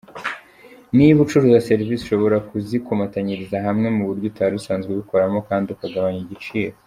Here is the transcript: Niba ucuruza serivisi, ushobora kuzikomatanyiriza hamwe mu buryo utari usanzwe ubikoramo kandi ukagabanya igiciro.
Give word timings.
Niba 0.97 1.17
ucuruza 1.25 1.65
serivisi, 1.69 2.01
ushobora 2.03 2.37
kuzikomatanyiriza 2.49 3.57
hamwe 3.67 3.87
mu 3.95 4.03
buryo 4.09 4.25
utari 4.31 4.53
usanzwe 4.59 4.89
ubikoramo 4.91 5.39
kandi 5.49 5.67
ukagabanya 5.71 6.21
igiciro. 6.25 6.75